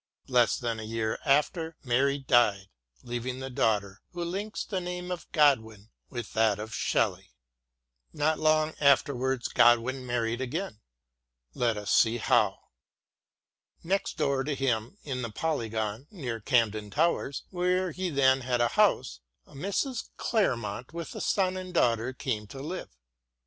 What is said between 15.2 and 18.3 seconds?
the Polygon, near Camden Town, where he